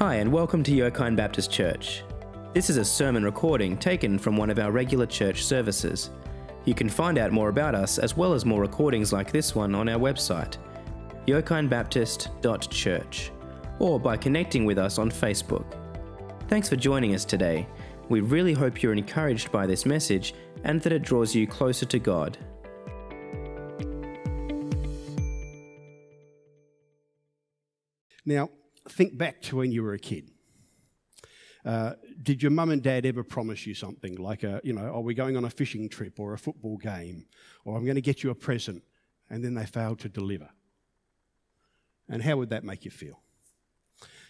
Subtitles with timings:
[0.00, 2.04] Hi, and welcome to Yokine Baptist Church.
[2.54, 6.08] This is a sermon recording taken from one of our regular church services.
[6.64, 9.74] You can find out more about us as well as more recordings like this one
[9.74, 10.56] on our website,
[11.26, 13.32] yokinebaptist.church,
[13.78, 15.66] or by connecting with us on Facebook.
[16.48, 17.68] Thanks for joining us today.
[18.08, 20.32] We really hope you're encouraged by this message
[20.64, 22.38] and that it draws you closer to God.
[28.24, 28.48] Now,
[28.90, 30.30] think back to when you were a kid.
[31.64, 35.02] Uh, did your mum and dad ever promise you something like, a, you know, are
[35.02, 37.26] we going on a fishing trip or a football game
[37.64, 38.82] or I'm going to get you a present
[39.28, 40.48] and then they failed to deliver?
[42.08, 43.20] And how would that make you feel?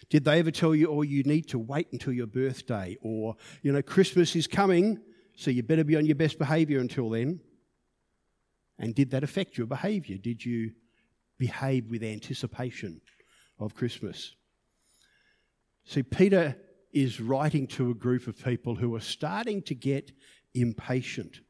[0.09, 3.71] Did they ever tell you, oh, you need to wait until your birthday or, you
[3.71, 4.99] know, Christmas is coming,
[5.37, 7.39] so you better be on your best behaviour until then?
[8.77, 10.17] And did that affect your behaviour?
[10.17, 10.71] Did you
[11.37, 12.99] behave with anticipation
[13.57, 14.35] of Christmas?
[15.91, 16.55] See, Peter
[16.93, 20.13] is writing to a group of people who are starting to get
[20.53, 21.41] impatient.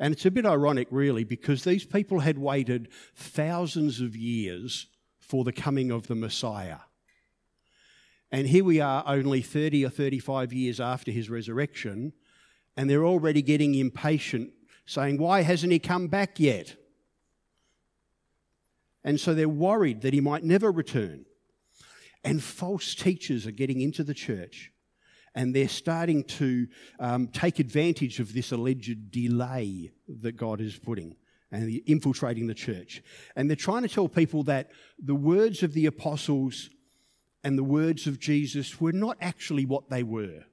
[0.00, 4.86] And it's a bit ironic, really, because these people had waited thousands of years
[5.20, 6.78] for the coming of the Messiah.
[8.32, 12.14] And here we are, only 30 or 35 years after his resurrection,
[12.74, 14.50] and they're already getting impatient,
[14.86, 16.74] saying, Why hasn't he come back yet?
[19.04, 21.25] And so they're worried that he might never return.
[22.24, 24.72] And false teachers are getting into the church
[25.36, 26.66] and they're starting to
[26.98, 29.92] um, take advantage of this alleged delay
[30.22, 31.14] that God is putting
[31.52, 33.02] and infiltrating the church.
[33.36, 36.70] And they're trying to tell people that the words of the apostles
[37.44, 40.44] and the words of Jesus were not actually what they were.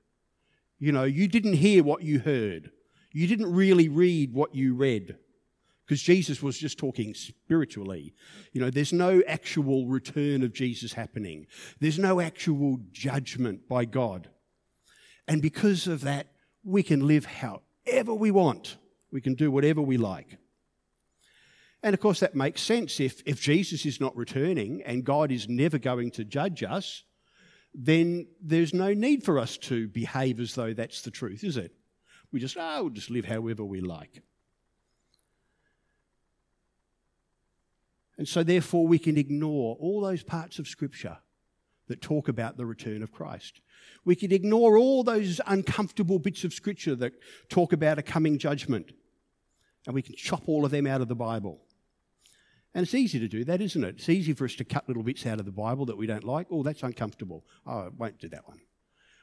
[0.79, 2.69] You know, you didn't hear what you heard,
[3.13, 5.17] you didn't really read what you read
[5.85, 8.13] because Jesus was just talking spiritually.
[8.51, 11.47] You know, there's no actual return of Jesus happening,
[11.79, 14.29] there's no actual judgment by God.
[15.27, 16.27] And because of that,
[16.63, 18.77] we can live however we want,
[19.11, 20.37] we can do whatever we like.
[21.81, 22.99] And of course, that makes sense.
[22.99, 27.03] If, if Jesus is not returning and God is never going to judge us,
[27.73, 31.73] then there's no need for us to behave as though that's the truth, is it?
[32.31, 34.21] We just, oh, we'll just live however we like.
[38.17, 41.17] And so, therefore, we can ignore all those parts of Scripture
[41.87, 43.59] that talk about the return of Christ.
[44.05, 47.13] We can ignore all those uncomfortable bits of Scripture that
[47.49, 48.91] talk about a coming judgment.
[49.85, 51.61] And we can chop all of them out of the Bible.
[52.73, 53.95] And it's easy to do that, isn't it?
[53.97, 56.23] It's easy for us to cut little bits out of the Bible that we don't
[56.23, 56.47] like.
[56.49, 57.45] Oh, that's uncomfortable.
[57.67, 58.61] Oh, I won't do that one.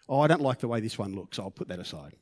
[0.09, 1.39] Oh, I don't like the way this one looks.
[1.39, 2.17] I'll put that aside.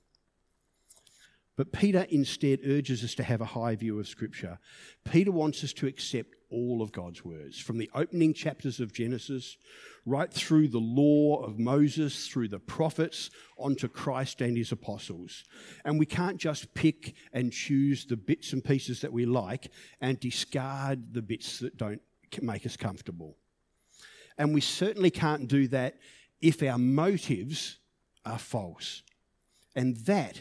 [1.57, 4.59] But Peter instead urges us to have a high view of Scripture.
[5.05, 9.57] Peter wants us to accept all of God's words, from the opening chapters of Genesis,
[10.07, 15.45] right through the law of Moses, through the prophets, onto Christ and his apostles.
[15.85, 19.71] And we can't just pick and choose the bits and pieces that we like
[20.01, 22.01] and discard the bits that don't
[22.41, 23.37] make us comfortable.
[24.39, 25.99] And we certainly can't do that
[26.41, 27.79] if our motives
[28.25, 29.03] are false.
[29.75, 30.41] And that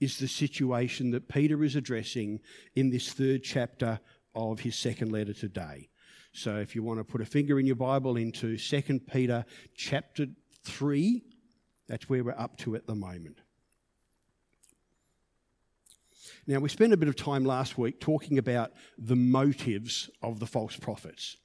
[0.00, 2.40] is the situation that Peter is addressing
[2.74, 3.98] in this third chapter
[4.36, 5.88] of his second letter today.
[6.32, 10.26] So if you want to put a finger in your Bible into 2 Peter chapter
[10.64, 11.24] 3,
[11.88, 13.40] that's where we're up to at the moment.
[16.46, 20.46] Now, we spent a bit of time last week talking about the motives of the
[20.46, 21.36] false prophets.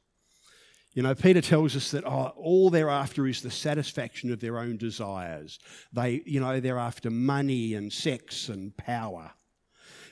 [0.93, 4.59] You know, Peter tells us that oh, all they're after is the satisfaction of their
[4.59, 5.57] own desires.
[5.93, 9.31] They, you know, they're after money and sex and power.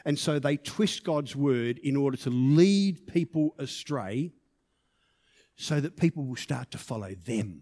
[0.09, 4.31] And so they twist God's word in order to lead people astray
[5.55, 7.61] so that people will start to follow them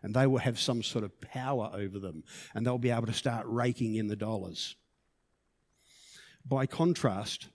[0.00, 2.22] and they will have some sort of power over them
[2.54, 4.76] and they'll be able to start raking in the dollars.
[6.46, 7.48] By contrast,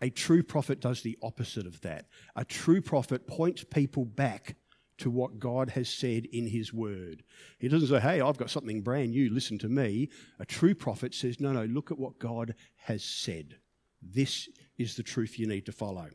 [0.00, 2.06] a true prophet does the opposite of that.
[2.36, 4.54] A true prophet points people back
[5.00, 7.22] to what God has said in His Word.
[7.58, 10.08] He doesn't say, hey, I've got something brand new, listen to me.
[10.38, 13.56] A true prophet says, no, no, look at what God has said.
[14.02, 14.48] This
[14.78, 16.08] is the truth you need to follow.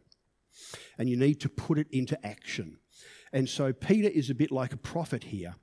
[0.98, 2.78] And you need to put it into action.
[3.34, 5.56] And so Peter is a bit like a prophet here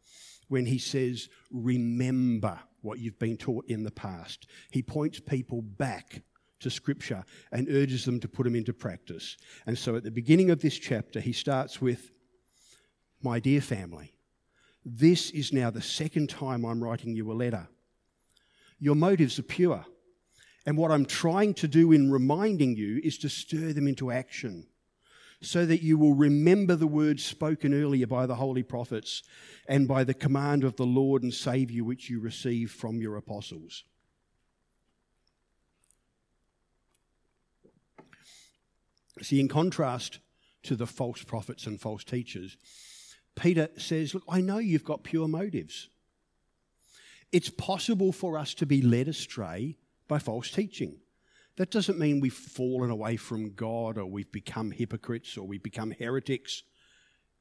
[0.48, 4.46] when he says, remember what you've been taught in the past.
[4.70, 6.22] He points people back
[6.60, 9.36] to Scripture and urges them to put them into practice.
[9.66, 12.10] And so at the beginning of this chapter, he starts with,
[13.22, 14.12] My dear family,
[14.84, 17.68] this is now the second time I'm writing you a letter.
[18.80, 19.84] Your motives are pure.
[20.66, 24.66] And what I'm trying to do in reminding you is to stir them into action
[25.40, 29.24] so that you will remember the words spoken earlier by the holy prophets
[29.68, 33.82] and by the command of the Lord and Saviour which you received from your apostles.
[39.20, 40.20] See, in contrast
[40.62, 42.56] to the false prophets and false teachers,
[43.34, 45.88] Peter says, Look, I know you've got pure motives.
[47.30, 50.98] It's possible for us to be led astray by false teaching.
[51.56, 55.90] That doesn't mean we've fallen away from God or we've become hypocrites or we've become
[55.90, 56.62] heretics.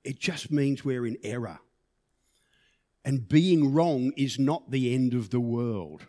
[0.03, 1.59] It just means we're in error.
[3.03, 6.05] And being wrong is not the end of the world.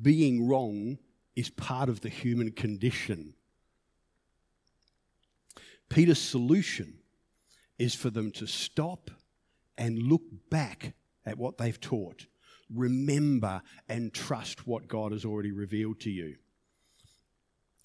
[0.00, 0.98] Being wrong
[1.34, 3.34] is part of the human condition.
[5.88, 6.98] Peter's solution
[7.78, 9.10] is for them to stop
[9.76, 10.94] and look back
[11.24, 12.26] at what they've taught.
[12.72, 16.36] Remember and trust what God has already revealed to you.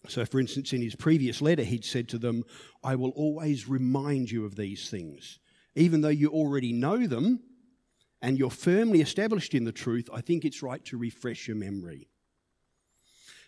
[0.08, 2.44] So, for instance, in his previous letter, he'd said to them,
[2.84, 5.40] I will always remind you of these things.
[5.76, 7.42] Even though you already know them
[8.22, 12.08] and you're firmly established in the truth, I think it's right to refresh your memory.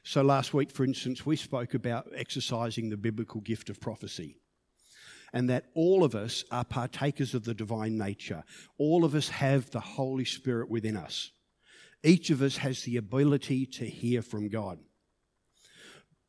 [0.04, 4.38] So, last week, for instance, we spoke about exercising the biblical gift of prophecy
[5.34, 8.44] and that all of us are partakers of the divine nature.
[8.78, 11.32] All of us have the Holy Spirit within us.
[12.04, 14.78] Each of us has the ability to hear from God.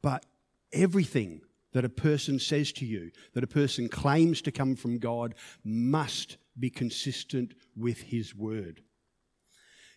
[0.03, 0.25] But
[0.73, 1.43] everything
[1.73, 5.35] that a person says to you, that a person claims to come from God,
[5.65, 8.81] must be consistent with His Word.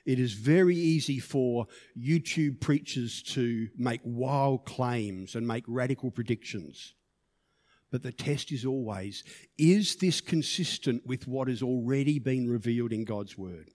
[0.05, 1.67] It is very easy for
[1.97, 6.93] YouTube preachers to make wild claims and make radical predictions.
[7.91, 9.23] But the test is always
[9.57, 13.69] is this consistent with what has already been revealed in God's Word?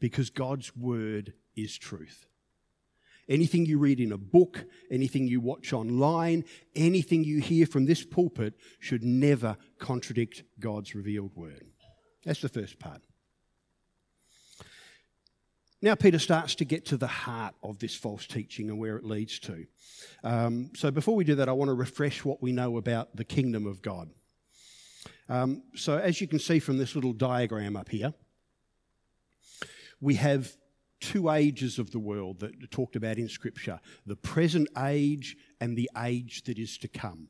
[0.00, 2.26] Because God's Word is truth.
[3.28, 6.44] Anything you read in a book, anything you watch online,
[6.74, 11.64] anything you hear from this pulpit should never contradict God's revealed Word.
[12.24, 13.00] That's the first part.
[15.84, 19.04] Now, Peter starts to get to the heart of this false teaching and where it
[19.04, 19.66] leads to.
[20.22, 23.22] Um, so, before we do that, I want to refresh what we know about the
[23.22, 24.08] kingdom of God.
[25.28, 28.14] Um, so, as you can see from this little diagram up here,
[30.00, 30.56] we have
[31.00, 35.76] two ages of the world that are talked about in Scripture the present age and
[35.76, 37.28] the age that is to come.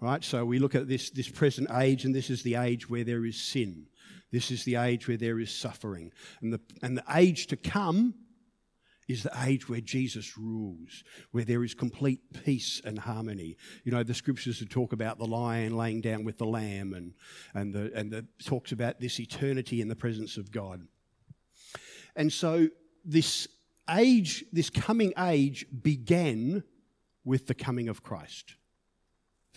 [0.00, 0.24] Right?
[0.24, 3.26] So, we look at this, this present age, and this is the age where there
[3.26, 3.88] is sin.
[4.30, 6.12] This is the age where there is suffering.
[6.40, 8.14] And the, and the age to come
[9.08, 13.56] is the age where Jesus rules, where there is complete peace and harmony.
[13.84, 17.14] You know, the scriptures that talk about the lion laying down with the lamb and,
[17.54, 20.86] and, the, and the talks about this eternity in the presence of God.
[22.14, 22.68] And so
[23.04, 23.48] this
[23.88, 26.62] age, this coming age began
[27.24, 28.56] with the coming of Christ.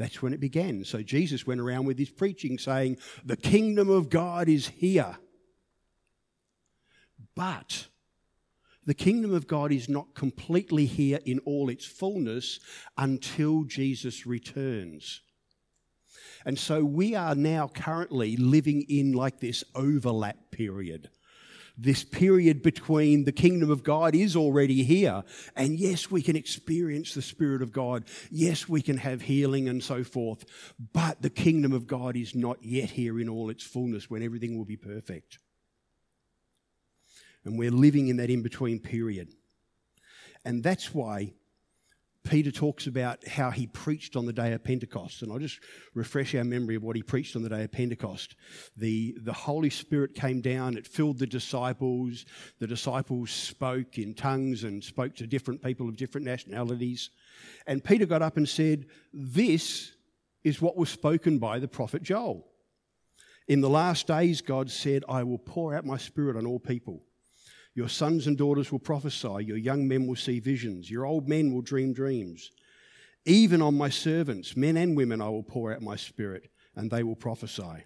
[0.02, 0.84] That's when it began.
[0.84, 5.16] So Jesus went around with his preaching saying, The kingdom of God is here.
[7.36, 7.88] But
[8.84, 12.60] the kingdom of God is not completely here in all its fullness
[12.98, 15.22] until Jesus returns.
[16.48, 21.12] And so we are now currently living in like this overlap period
[21.82, 25.24] this period between the kingdom of God is already here.
[25.56, 28.06] And yes, we can experience the Spirit of God.
[28.30, 30.46] Yes, we can have healing and so forth.
[30.94, 34.58] But the kingdom of God is not yet here in all its fullness when everything
[34.58, 35.40] will be perfect.
[37.44, 39.34] And we're living in that in between period.
[40.46, 41.34] And that's why
[42.24, 45.22] Peter talks about how he preached on the day of Pentecost.
[45.22, 45.60] And I'll just
[45.94, 48.36] refresh our memory of what he preached on the day of Pentecost.
[48.78, 52.26] The, the Holy Spirit came down, it filled the disciples.
[52.60, 57.10] The disciples spoke in tongues and spoke to different people of different nationalities.
[57.66, 59.94] And Peter got up and said, This
[60.44, 62.48] is what was spoken by the prophet Joel.
[63.48, 67.04] In the last days, God said, I will pour out my spirit on all people.
[67.74, 69.46] Your sons and daughters will prophesy.
[69.46, 70.90] Your young men will see visions.
[70.90, 72.52] Your old men will dream dreams.
[73.26, 77.04] Even on my servants, men and women, I will pour out my spirit, and they
[77.04, 77.86] will prophesy.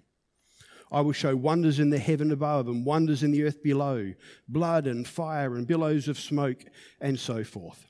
[0.91, 4.13] I will show wonders in the heaven above and wonders in the earth below,
[4.47, 6.63] blood and fire and billows of smoke,
[7.01, 7.85] and so forth.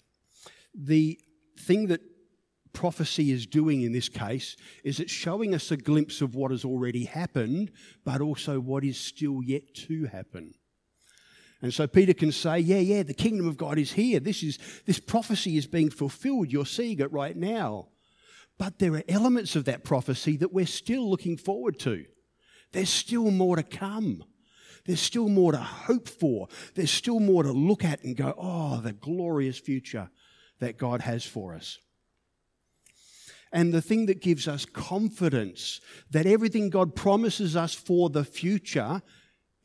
[0.74, 1.20] The
[1.60, 2.02] thing that
[2.74, 6.66] prophecy is doing in this case is it's showing us a glimpse of what has
[6.66, 7.72] already happened,
[8.04, 10.54] but also what is still yet to happen.
[11.62, 14.20] And so Peter can say, Yeah, yeah, the kingdom of God is here.
[14.20, 16.52] This, is, this prophecy is being fulfilled.
[16.52, 17.88] You're seeing it right now.
[18.58, 22.06] But there are elements of that prophecy that we're still looking forward to.
[22.72, 24.24] There's still more to come.
[24.86, 26.48] There's still more to hope for.
[26.76, 30.10] There's still more to look at and go, Oh, the glorious future
[30.60, 31.80] that God has for us.
[33.52, 35.80] And the thing that gives us confidence
[36.12, 39.02] that everything God promises us for the future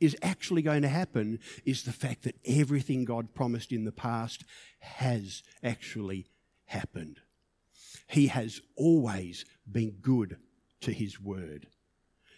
[0.01, 4.43] is actually going to happen is the fact that everything God promised in the past
[4.79, 6.27] has actually
[6.65, 7.19] happened.
[8.07, 10.37] He has always been good
[10.81, 11.67] to His word.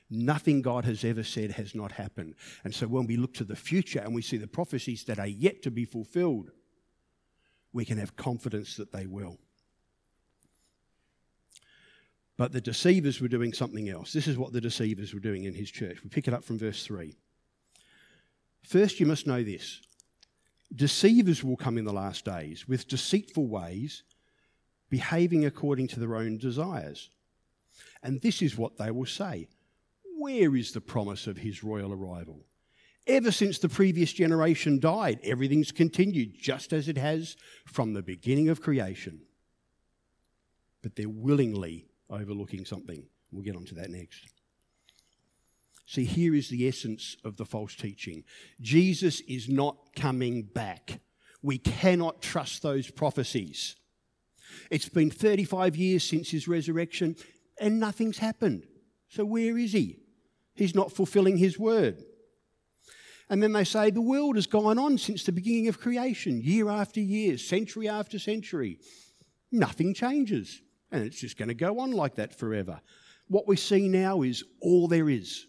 [0.09, 2.35] Nothing God has ever said has not happened.
[2.63, 5.25] And so when we look to the future and we see the prophecies that are
[5.25, 6.51] yet to be fulfilled,
[7.71, 9.39] we can have confidence that they will.
[12.37, 14.11] But the deceivers were doing something else.
[14.11, 16.03] This is what the deceivers were doing in his church.
[16.03, 17.15] We pick it up from verse 3.
[18.63, 19.81] First, you must know this
[20.75, 24.03] deceivers will come in the last days with deceitful ways,
[24.89, 27.11] behaving according to their own desires.
[28.01, 29.47] And this is what they will say
[30.17, 32.45] Where is the promise of his royal arrival?
[33.05, 38.47] Ever since the previous generation died, everything's continued just as it has from the beginning
[38.47, 39.19] of creation.
[40.81, 43.05] But they're willingly overlooking something.
[43.31, 44.32] We'll get onto that next.
[45.85, 48.23] See, here is the essence of the false teaching
[48.61, 51.01] Jesus is not coming back.
[51.41, 53.75] We cannot trust those prophecies.
[54.69, 57.15] It's been 35 years since his resurrection
[57.59, 58.65] and nothing's happened.
[59.09, 59.99] So, where is he?
[60.55, 62.03] He's not fulfilling his word.
[63.29, 66.69] And then they say the world has gone on since the beginning of creation, year
[66.69, 68.79] after year, century after century.
[69.51, 70.61] Nothing changes.
[70.91, 72.81] And it's just going to go on like that forever.
[73.27, 75.47] What we see now is all there is.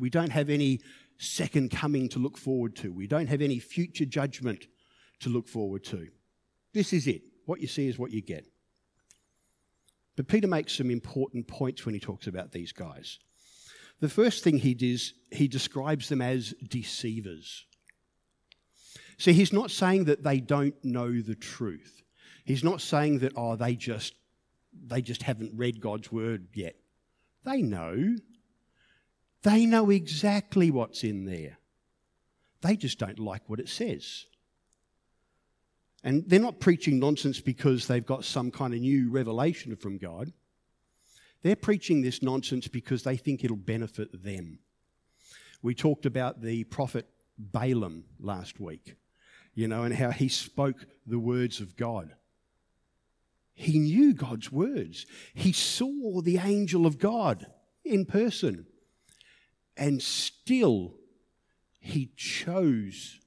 [0.00, 0.80] We don't have any
[1.18, 4.66] second coming to look forward to, we don't have any future judgment
[5.20, 6.08] to look forward to.
[6.72, 7.22] This is it.
[7.44, 8.46] What you see is what you get.
[10.16, 13.18] But Peter makes some important points when he talks about these guys.
[14.00, 17.66] The first thing he does, he describes them as deceivers.
[19.18, 22.02] See, he's not saying that they don't know the truth.
[22.44, 24.14] He's not saying that, oh, they just
[24.86, 26.76] they just haven't read God's word yet.
[27.44, 28.16] They know.
[29.42, 31.58] They know exactly what's in there.
[32.62, 34.26] They just don't like what it says.
[36.02, 40.32] And they're not preaching nonsense because they've got some kind of new revelation from God.
[41.42, 44.60] They're preaching this nonsense because they think it'll benefit them.
[45.62, 47.06] We talked about the prophet
[47.38, 48.96] Balaam last week,
[49.54, 52.14] you know, and how he spoke the words of God.
[53.54, 55.06] He knew God's words.
[55.34, 57.46] He saw the angel of God
[57.84, 58.66] in person.
[59.80, 60.94] And still,
[61.80, 63.18] he chose.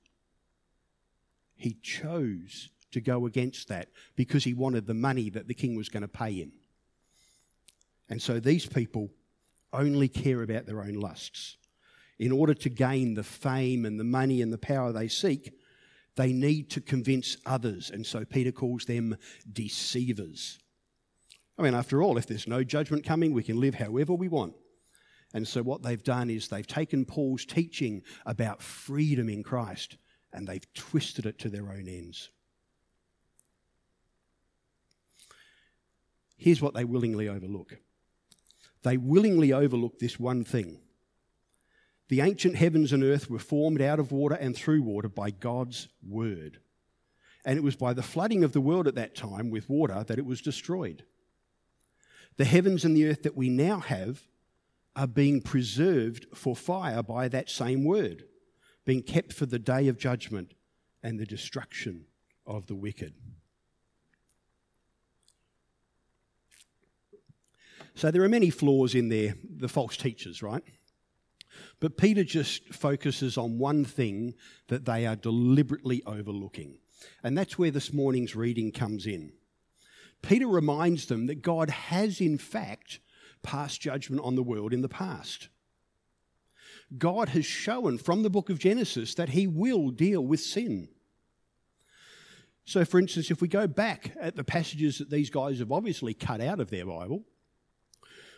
[1.55, 5.89] He chose to go against that because he wanted the money that the king was
[5.89, 6.51] going to pay him.
[8.07, 9.09] And so these people
[9.73, 11.57] only care about their own lusts.
[12.19, 15.51] In order to gain the fame and the money and the power they seek,
[16.15, 17.89] they need to convince others.
[17.89, 19.17] And so Peter calls them
[19.51, 20.59] deceivers.
[21.57, 24.53] I mean, after all, if there's no judgment coming, we can live however we want.
[25.33, 29.97] And so what they've done is they've taken Paul's teaching about freedom in Christ
[30.31, 32.29] and they've twisted it to their own ends.
[36.37, 37.77] Here's what they willingly overlook
[38.83, 40.79] they willingly overlook this one thing.
[42.09, 45.87] The ancient heavens and earth were formed out of water and through water by God's
[46.05, 46.59] word.
[47.45, 50.19] And it was by the flooding of the world at that time with water that
[50.19, 51.05] it was destroyed.
[52.35, 54.21] The heavens and the earth that we now have
[54.95, 58.23] are being preserved for fire by that same word,
[58.85, 60.53] being kept for the day of judgment
[61.01, 62.05] and the destruction
[62.45, 63.13] of the wicked.
[67.95, 70.63] So there are many flaws in there, the false teachers, right?
[71.79, 74.33] But Peter just focuses on one thing
[74.67, 76.79] that they are deliberately overlooking.
[77.23, 79.33] And that's where this morning's reading comes in.
[80.21, 82.99] Peter reminds them that God has, in fact,
[83.43, 85.49] passed judgment on the world in the past.
[86.97, 90.89] God has shown from the book of Genesis that he will deal with sin.
[92.65, 96.13] So, for instance, if we go back at the passages that these guys have obviously
[96.13, 97.23] cut out of their Bible,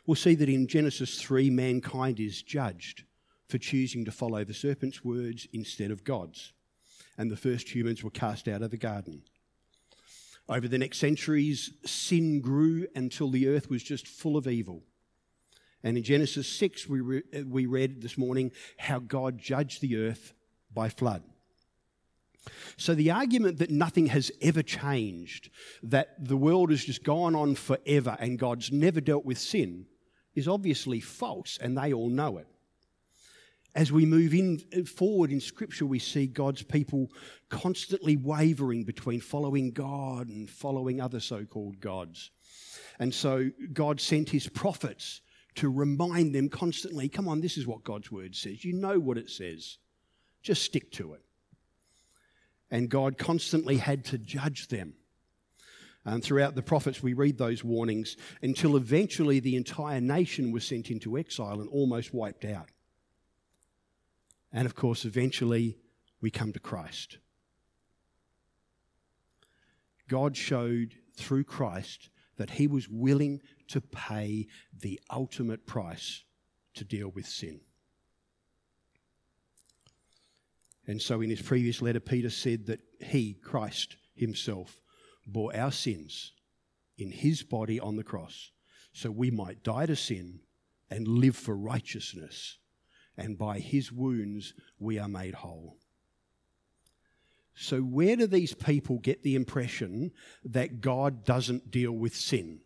[0.05, 3.03] we'll see that in Genesis 3, mankind is judged
[3.47, 6.53] for choosing to follow the serpent's words instead of God's.
[7.17, 9.21] And the first humans were cast out of the garden.
[10.49, 14.83] Over the next centuries, sin grew until the earth was just full of evil.
[15.85, 20.33] And in Genesis 6, we, re- we read this morning how God judged the earth
[20.73, 21.21] by flood.
[22.75, 25.51] So, the argument that nothing has ever changed,
[25.83, 29.85] that the world has just gone on forever and God's never dealt with sin,
[30.33, 32.47] is obviously false, and they all know it.
[33.75, 37.11] As we move in forward in Scripture, we see God's people
[37.49, 42.31] constantly wavering between following God and following other so called gods.
[42.97, 45.21] And so God sent his prophets
[45.55, 48.63] to remind them constantly come on, this is what God's word says.
[48.63, 49.77] You know what it says.
[50.41, 51.21] Just stick to it.
[52.69, 54.93] And God constantly had to judge them.
[56.03, 60.91] And throughout the prophets, we read those warnings until eventually the entire nation was sent
[60.91, 62.69] into exile and almost wiped out.
[64.53, 65.77] And of course, eventually
[66.21, 67.17] we come to Christ.
[70.07, 76.23] God showed through Christ that he was willing to pay the ultimate price
[76.75, 77.61] to deal with sin.
[80.87, 84.79] And so in his previous letter, Peter said that he, Christ himself,
[85.25, 86.33] bore our sins
[86.97, 88.51] in his body on the cross
[88.93, 90.39] so we might die to sin
[90.89, 92.57] and live for righteousness.
[93.17, 95.77] And by his wounds we are made whole.
[97.55, 100.11] So, where do these people get the impression
[100.43, 102.59] that God doesn't deal with sin?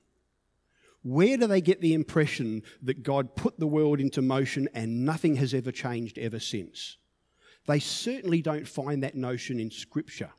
[1.04, 5.36] Where do they get the impression that God put the world into motion and nothing
[5.36, 6.98] has ever changed ever since?
[7.68, 10.32] They certainly don't find that notion in Scripture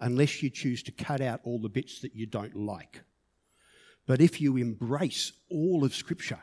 [0.00, 3.02] unless you choose to cut out all the bits that you don't like.
[4.06, 6.40] But if you embrace all of Scripture,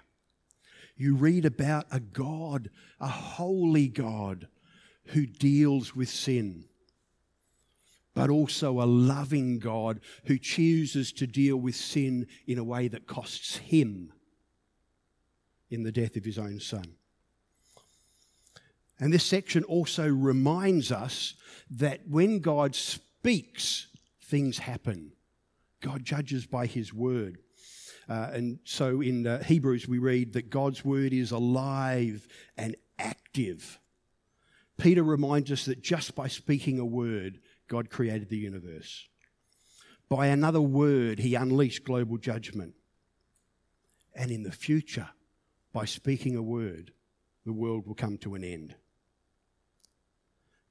[0.95, 2.69] you read about a God,
[2.99, 4.47] a holy God,
[5.11, 6.65] who deals with sin,
[8.13, 13.07] but also a loving God who chooses to deal with sin in a way that
[13.07, 14.11] costs him
[15.69, 16.95] in the death of his own son.
[18.99, 21.33] And this section also reminds us
[21.71, 23.87] that when God speaks,
[24.23, 25.13] things happen.
[25.81, 27.39] God judges by his word.
[28.07, 32.27] Uh, and so in uh, Hebrews, we read that God's word is alive
[32.57, 33.79] and active.
[34.81, 39.07] Peter reminds us that just by speaking a word, God created the universe.
[40.09, 42.73] By another word, he unleashed global judgment.
[44.15, 45.09] And in the future,
[45.71, 46.93] by speaking a word,
[47.45, 48.73] the world will come to an end.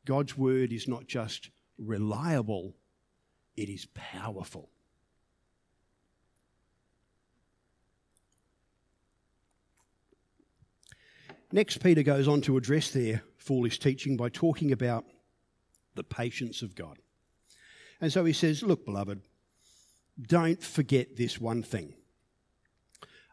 [0.05, 2.75] God's word is not just reliable,
[3.57, 4.71] it is powerful.
[11.53, 15.05] Next, Peter goes on to address their foolish teaching by talking about
[15.95, 16.99] the patience of God.
[18.01, 19.21] And so he says, Look, beloved,
[20.21, 21.95] don't forget this one thing.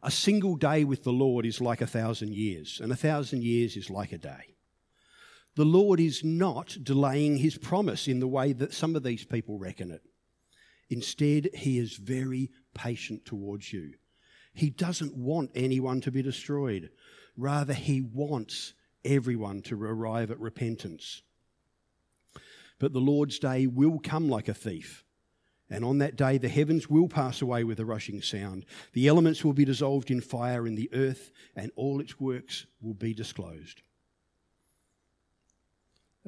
[0.04, 3.76] A single day with the Lord is like a thousand years, and a thousand years
[3.76, 4.56] is like a day.
[5.56, 9.58] The Lord is not delaying his promise in the way that some of these people
[9.58, 10.04] reckon it.
[10.90, 13.94] Instead, he is very patient towards you.
[14.54, 16.92] He doesn't want anyone to be destroyed.
[17.36, 18.74] Rather, he wants
[19.08, 21.22] everyone to arrive at repentance.
[22.80, 25.04] But the Lord's day will come like a thief.
[25.70, 28.66] And on that day, the heavens will pass away with a rushing sound.
[28.94, 32.94] The elements will be dissolved in fire, and the earth and all its works will
[32.94, 33.82] be disclosed.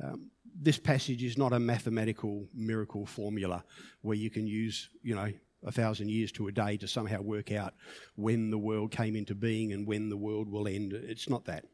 [0.03, 3.63] Um, this passage is not a mathematical miracle formula
[4.01, 5.31] where you can use, you know,
[5.65, 7.73] a thousand years to a day to somehow work out
[8.15, 10.93] when the world came into being and when the world will end.
[10.93, 11.65] It's not that.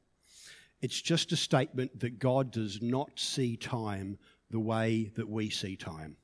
[0.85, 4.19] It's just a statement that God does not see time
[4.51, 6.15] the way that we see time.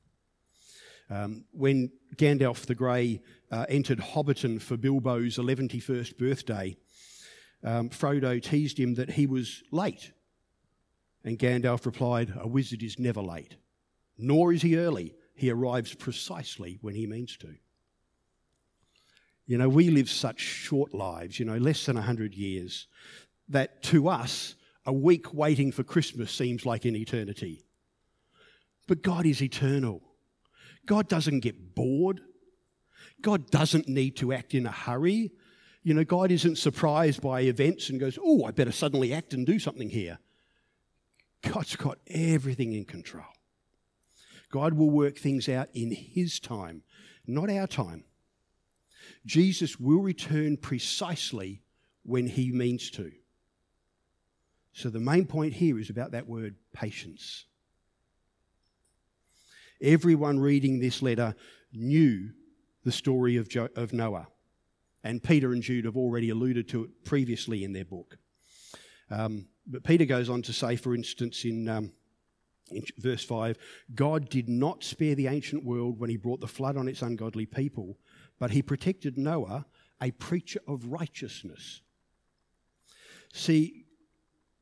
[1.10, 6.78] Um, when Gandalf the Grey uh, entered Hobbiton for Bilbo's 111st birthday,
[7.64, 10.12] um, Frodo teased him that he was late.
[11.24, 13.56] And Gandalf replied, A wizard is never late,
[14.20, 17.56] nor is he early he arrives precisely when he means to.
[19.48, 22.86] You know, we live such short lives, you know, less than 100 years,
[23.52, 27.64] that to us, a week waiting for Christmas seems like an eternity.
[28.88, 30.02] But God is eternal.
[30.86, 32.22] God doesn't get bored.
[33.22, 35.32] God doesn't need to act in a hurry.
[35.84, 39.46] You know, God isn't surprised by events and goes, oh, I better suddenly act and
[39.46, 40.20] do something here.
[41.42, 43.26] God's got everything in control.
[44.52, 46.84] God will work things out in His time,
[47.26, 48.04] not our time.
[49.26, 51.64] Jesus will return precisely
[52.04, 53.12] when He means to.
[54.74, 57.46] So the main point here is about that word patience.
[59.82, 61.36] Everyone reading this letter
[61.74, 62.30] knew
[62.84, 64.28] the story of, jo- of Noah,
[65.04, 68.18] and Peter and Jude have already alluded to it previously in their book.
[69.10, 71.92] Um, but Peter goes on to say, for instance, in um,
[72.72, 73.58] in verse 5
[73.94, 77.46] God did not spare the ancient world when he brought the flood on its ungodly
[77.46, 77.98] people,
[78.40, 79.66] but he protected Noah,
[80.02, 81.82] a preacher of righteousness.
[83.34, 83.81] See,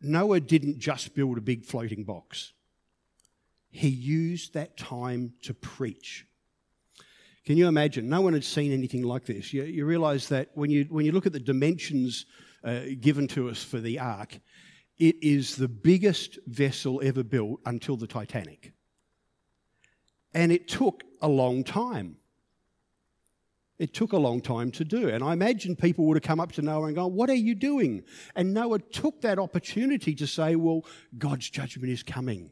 [0.01, 2.53] Noah didn't just build a big floating box,
[3.71, 6.25] he used that time to preach.
[7.45, 8.09] Can you imagine?
[8.09, 9.53] No one had seen anything like this.
[9.53, 12.25] You, you realize that when you, when you look at the dimensions
[12.63, 14.39] uh, given to us for the ark,
[14.97, 18.73] it is the biggest vessel ever built until the Titanic.
[20.33, 22.17] And it took a long time.
[23.79, 25.07] It took a long time to do.
[25.07, 27.55] And I imagine people would have come up to Noah and gone, What are you
[27.55, 28.03] doing?
[28.35, 30.85] And Noah took that opportunity to say, Well,
[31.17, 32.51] God's judgment is coming.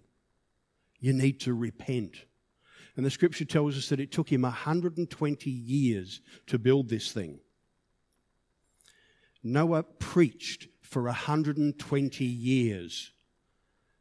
[0.99, 2.15] You need to repent.
[2.95, 7.39] And the scripture tells us that it took him 120 years to build this thing.
[9.43, 13.11] Noah preached for 120 years.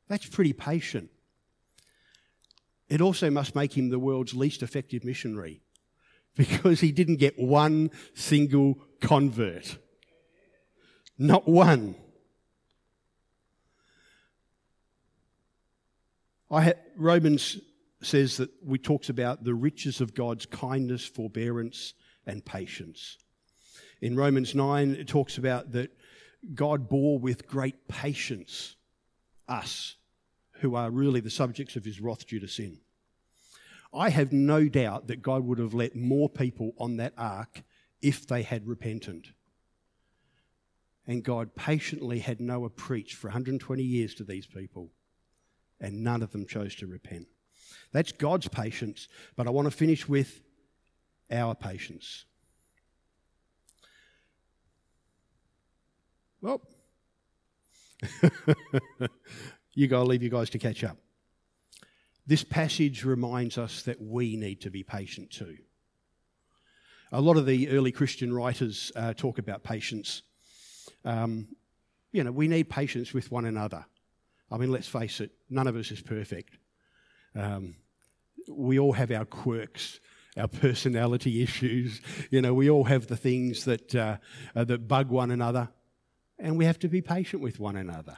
[0.09, 1.11] That's pretty patient.
[2.89, 5.61] It also must make him the world's least effective missionary
[6.37, 9.79] because he didn't get one single convert.
[11.19, 11.95] Not one.
[16.51, 17.59] I Romans
[18.03, 21.95] says that we talks about the riches of God's kindness, forbearance,
[22.27, 23.17] and patience.
[24.01, 25.91] In Romans 9, it talks about that
[26.55, 28.77] God bore with great patience
[29.49, 29.97] us,
[30.61, 32.79] who are really the subjects of his wrath due to sin.
[33.93, 37.63] I have no doubt that God would have let more people on that ark
[38.03, 39.29] if they had repented.
[41.07, 44.91] And God patiently had Noah preach for 120 years to these people,
[45.81, 47.29] and none of them chose to repent.
[47.93, 50.43] That's God's patience, but I want to finish with
[51.31, 52.25] our patience.
[56.41, 56.61] Well,
[59.75, 60.99] you go, I'll leave you guys to catch up.
[62.27, 65.57] This passage reminds us that we need to be patient too.
[67.13, 70.23] A lot of the early Christian writers uh, talk about patience.
[71.05, 71.49] Um,
[72.11, 73.87] you know, we need patience with one another.
[74.51, 76.59] I mean, let's face it, none of us is perfect.
[77.35, 77.77] Um,
[78.49, 80.01] we all have our quirks,
[80.37, 82.01] our personality issues.
[82.31, 84.17] You know, we all have the things that, uh,
[84.55, 85.69] uh, that bug one another,
[86.39, 88.17] and we have to be patient with one another.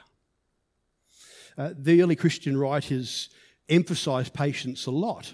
[1.57, 3.29] Uh, the early Christian writers
[3.69, 5.33] emphasised patience a lot.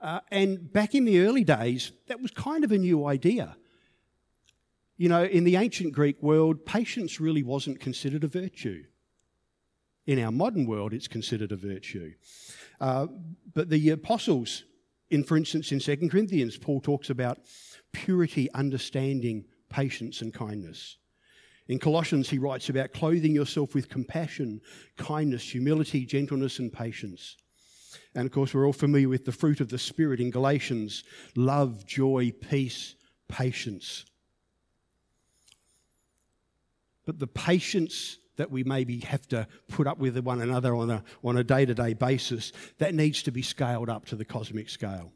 [0.00, 3.56] Uh, and back in the early days, that was kind of a new idea.
[4.96, 8.84] You know, in the ancient Greek world, patience really wasn't considered a virtue.
[10.06, 12.12] In our modern world, it's considered a virtue.
[12.80, 13.06] Uh,
[13.54, 14.64] but the apostles,
[15.10, 17.38] in for instance, in 2 Corinthians, Paul talks about
[17.92, 20.96] purity, understanding, patience, and kindness.
[21.70, 24.60] In Colossians, he writes about clothing yourself with compassion,
[24.96, 27.36] kindness, humility, gentleness, and patience.
[28.12, 31.04] And of course, we're all familiar with the fruit of the Spirit in Galatians
[31.36, 32.96] love, joy, peace,
[33.28, 34.04] patience.
[37.06, 41.04] But the patience that we maybe have to put up with one another on a,
[41.22, 45.12] on a day-to-day basis, that needs to be scaled up to the cosmic scale.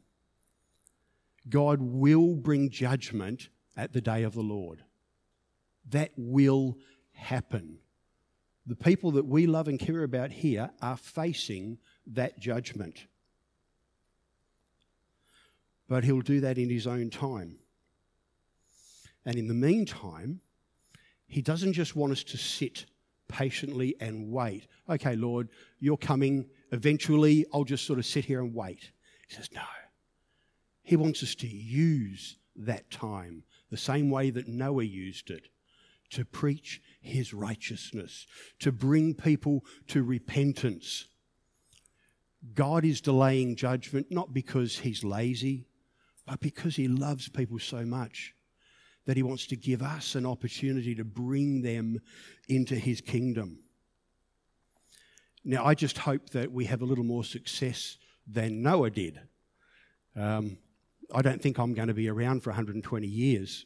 [1.49, 4.85] God will bring judgment at the day of the Lord.
[5.89, 6.77] That will
[7.13, 7.79] happen.
[8.65, 13.05] The people that we love and care about here are facing that judgment.
[15.87, 17.57] But he'll do that in his own time.
[19.25, 20.41] And in the meantime,
[21.27, 22.85] he doesn't just want us to sit
[23.27, 24.67] patiently and wait.
[24.89, 27.45] Okay, Lord, you're coming eventually.
[27.53, 28.91] I'll just sort of sit here and wait.
[29.27, 29.61] He says, No.
[30.83, 35.49] He wants us to use that time the same way that Noah used it
[36.15, 38.25] to preach his righteousness,
[38.59, 41.07] to bring people to repentance.
[42.53, 45.67] God is delaying judgment not because he's lazy,
[46.25, 48.33] but because he loves people so much
[49.05, 51.99] that he wants to give us an opportunity to bring them
[52.47, 53.59] into his kingdom.
[55.43, 59.19] Now, I just hope that we have a little more success than Noah did.
[60.15, 60.57] Um,
[61.13, 63.65] I don't think I'm going to be around for 120 years,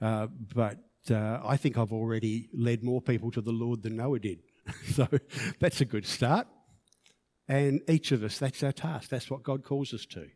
[0.00, 4.18] uh, but uh, I think I've already led more people to the Lord than Noah
[4.18, 4.40] did.
[4.92, 5.06] so
[5.60, 6.46] that's a good start.
[7.48, 9.08] And each of us, that's our task.
[9.08, 10.28] That's what God calls us to.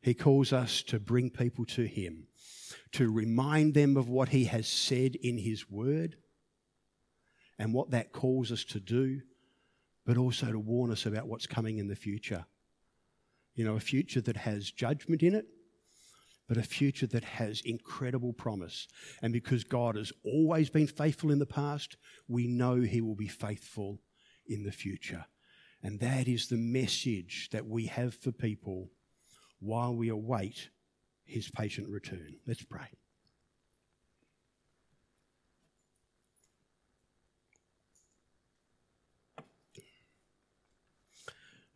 [0.00, 2.28] He calls us to bring people to Him,
[2.92, 6.16] to remind them of what He has said in His Word
[7.58, 9.20] and what that calls us to do,
[10.06, 12.46] but also to warn us about what's coming in the future.
[13.54, 15.46] You know, a future that has judgment in it,
[16.48, 18.88] but a future that has incredible promise.
[19.22, 23.28] And because God has always been faithful in the past, we know He will be
[23.28, 24.00] faithful
[24.46, 25.26] in the future.
[25.82, 28.90] And that is the message that we have for people
[29.60, 30.70] while we await
[31.24, 32.36] His patient return.
[32.46, 32.88] Let's pray.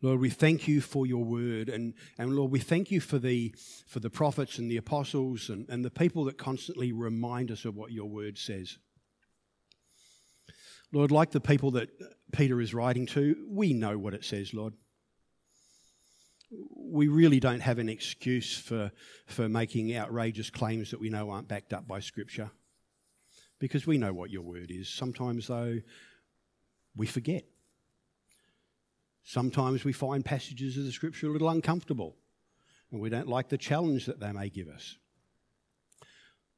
[0.03, 1.69] Lord, we thank you for your word.
[1.69, 3.55] And, and Lord, we thank you for the,
[3.87, 7.75] for the prophets and the apostles and, and the people that constantly remind us of
[7.75, 8.77] what your word says.
[10.91, 11.89] Lord, like the people that
[12.33, 14.73] Peter is writing to, we know what it says, Lord.
[16.75, 18.91] We really don't have an excuse for,
[19.25, 22.51] for making outrageous claims that we know aren't backed up by Scripture
[23.57, 24.89] because we know what your word is.
[24.89, 25.79] Sometimes, though,
[26.93, 27.45] we forget.
[29.23, 32.17] Sometimes we find passages of the Scripture a little uncomfortable
[32.91, 34.97] and we don't like the challenge that they may give us.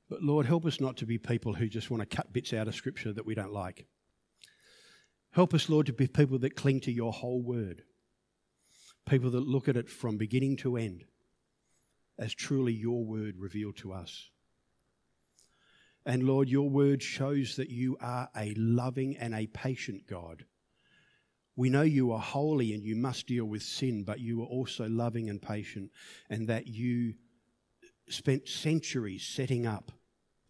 [0.10, 2.68] But Lord, help us not to be people who just want to cut bits out
[2.68, 3.88] of Scripture that we don't like.
[5.32, 7.84] Help us, Lord, to be people that cling to your whole word,
[9.08, 11.06] people that look at it from beginning to end
[12.18, 14.30] as truly your word revealed to us.
[16.06, 20.46] And Lord, your word shows that you are a loving and a patient God.
[21.56, 24.90] We know you are holy and you must deal with sin, but you are also
[24.90, 25.92] loving and patient,
[26.30, 27.16] and that you
[28.10, 29.92] spent centuries setting up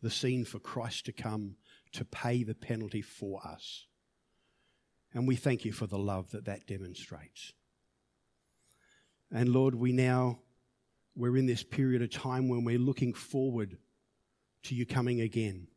[0.01, 1.55] the scene for Christ to come
[1.93, 3.85] to pay the penalty for us.
[5.13, 7.53] And we thank you for the love that that demonstrates.
[9.31, 10.39] And Lord, we now,
[11.15, 13.77] we're in this period of time when we're looking forward
[14.63, 15.67] to you coming again.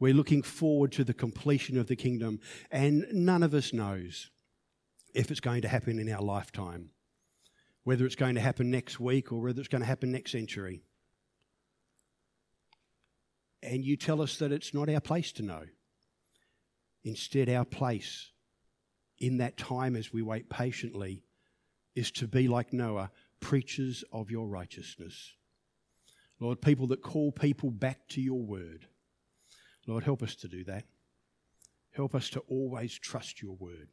[0.00, 4.30] We're looking forward to the completion of the kingdom, and none of us knows
[5.14, 6.90] if it's going to happen in our lifetime,
[7.84, 10.82] whether it's going to happen next week or whether it's going to happen next century.
[13.62, 15.64] And you tell us that it's not our place to know.
[17.02, 18.30] Instead, our place
[19.18, 21.22] in that time as we wait patiently
[21.96, 25.32] is to be like Noah, preachers of your righteousness.
[26.38, 28.86] Lord, people that call people back to your word.
[29.88, 30.84] Lord, help us to do that.
[31.92, 33.88] Help us to always trust your word,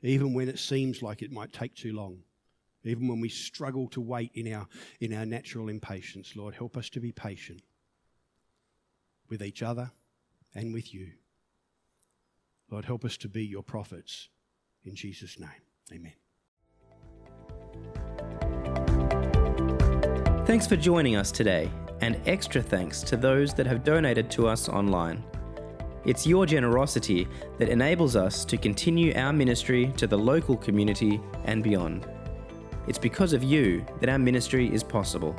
[0.00, 2.20] even when it seems like it might take too long,
[2.82, 4.66] even when we struggle to wait in our,
[4.98, 6.34] in our natural impatience.
[6.34, 7.60] Lord, help us to be patient
[9.28, 9.92] with each other
[10.54, 11.08] and with you.
[12.70, 14.30] Lord, help us to be your prophets.
[14.84, 15.50] In Jesus' name,
[15.92, 16.14] amen.
[20.46, 21.70] Thanks for joining us today,
[22.02, 25.24] and extra thanks to those that have donated to us online.
[26.04, 31.62] It's your generosity that enables us to continue our ministry to the local community and
[31.62, 32.08] beyond.
[32.88, 35.36] It's because of you that our ministry is possible.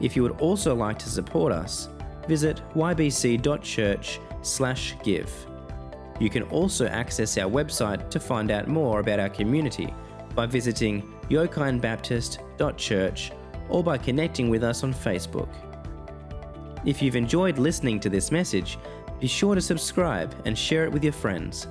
[0.00, 1.90] If you would also like to support us,
[2.26, 5.46] visit ybc.church/give.
[6.18, 9.92] You can also access our website to find out more about our community
[10.34, 13.32] by visiting yokinebaptist.church
[13.68, 15.50] or by connecting with us on Facebook.
[16.86, 18.78] If you've enjoyed listening to this message,
[19.20, 21.66] be sure to subscribe and share it with your friends.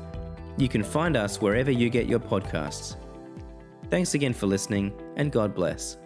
[0.58, 2.98] You can find us wherever you get your podcasts.
[3.90, 5.98] Thanks again for listening, and God bless.